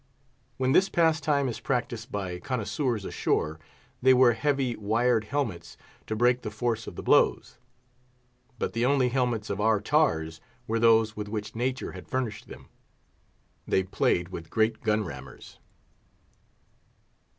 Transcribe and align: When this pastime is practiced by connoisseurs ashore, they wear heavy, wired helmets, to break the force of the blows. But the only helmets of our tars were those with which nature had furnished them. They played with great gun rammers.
When 0.57 0.71
this 0.71 0.89
pastime 0.89 1.47
is 1.47 1.59
practiced 1.59 2.11
by 2.11 2.39
connoisseurs 2.39 3.05
ashore, 3.05 3.59
they 4.01 4.15
wear 4.15 4.33
heavy, 4.33 4.75
wired 4.75 5.25
helmets, 5.25 5.77
to 6.07 6.15
break 6.15 6.41
the 6.41 6.49
force 6.49 6.87
of 6.87 6.95
the 6.95 7.03
blows. 7.03 7.59
But 8.57 8.73
the 8.73 8.83
only 8.83 9.09
helmets 9.09 9.51
of 9.51 9.61
our 9.61 9.79
tars 9.79 10.41
were 10.65 10.79
those 10.79 11.15
with 11.15 11.27
which 11.29 11.55
nature 11.55 11.91
had 11.91 12.07
furnished 12.07 12.47
them. 12.47 12.67
They 13.67 13.83
played 13.83 14.29
with 14.29 14.49
great 14.49 14.81
gun 14.81 15.03
rammers. 15.03 15.59